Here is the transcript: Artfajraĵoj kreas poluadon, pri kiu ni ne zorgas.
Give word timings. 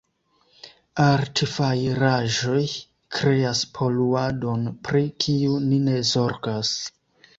Artfajraĵoj 1.03 2.63
kreas 3.17 3.61
poluadon, 3.77 4.65
pri 4.89 5.03
kiu 5.25 5.63
ni 5.67 5.83
ne 5.89 6.01
zorgas. 6.15 6.73